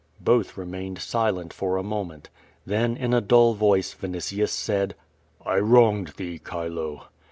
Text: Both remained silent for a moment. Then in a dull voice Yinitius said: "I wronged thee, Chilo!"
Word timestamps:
Both 0.19 0.57
remained 0.57 0.97
silent 0.97 1.53
for 1.53 1.77
a 1.77 1.83
moment. 1.83 2.29
Then 2.65 2.97
in 2.97 3.13
a 3.13 3.21
dull 3.21 3.53
voice 3.53 3.93
Yinitius 3.93 4.49
said: 4.49 4.95
"I 5.45 5.59
wronged 5.59 6.13
thee, 6.17 6.39
Chilo!" 6.39 7.03